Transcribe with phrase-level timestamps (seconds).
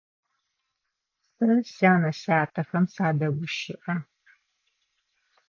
[1.35, 3.95] Сэ сянэ-сятэхэм садэгущыӏэ.